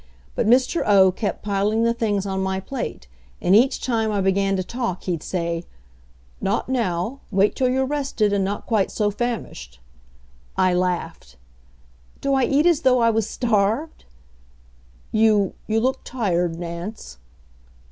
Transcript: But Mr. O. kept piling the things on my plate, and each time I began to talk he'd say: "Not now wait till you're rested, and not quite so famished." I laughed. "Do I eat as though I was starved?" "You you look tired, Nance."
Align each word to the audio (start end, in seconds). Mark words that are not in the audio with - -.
But 0.33 0.47
Mr. 0.47 0.81
O. 0.87 1.11
kept 1.11 1.43
piling 1.43 1.83
the 1.83 1.93
things 1.93 2.25
on 2.25 2.39
my 2.41 2.59
plate, 2.59 3.07
and 3.39 3.55
each 3.55 3.79
time 3.79 4.11
I 4.11 4.19
began 4.19 4.55
to 4.55 4.63
talk 4.63 5.03
he'd 5.03 5.21
say: 5.21 5.63
"Not 6.41 6.67
now 6.67 7.19
wait 7.29 7.55
till 7.55 7.69
you're 7.69 7.85
rested, 7.85 8.33
and 8.33 8.43
not 8.43 8.65
quite 8.65 8.89
so 8.89 9.11
famished." 9.11 9.79
I 10.57 10.73
laughed. 10.73 11.35
"Do 12.19 12.33
I 12.33 12.45
eat 12.45 12.65
as 12.65 12.81
though 12.81 12.97
I 12.99 13.11
was 13.11 13.29
starved?" 13.29 14.05
"You 15.11 15.53
you 15.67 15.79
look 15.79 16.01
tired, 16.03 16.57
Nance." 16.57 17.19